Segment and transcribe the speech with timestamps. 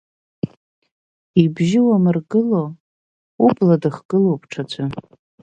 [1.41, 2.63] Ибжьы уамыргыло,
[3.45, 4.85] убла дыхгылоуп ҽаӡәы.